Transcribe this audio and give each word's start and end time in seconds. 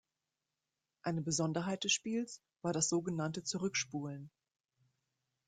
Eine 1.03 1.21
Besonderheit 1.21 1.83
des 1.83 1.91
Spiels 1.91 2.41
war 2.63 2.73
das 2.73 2.89
sogenannte 2.89 3.43
„Zurückspulen“. 3.43 4.31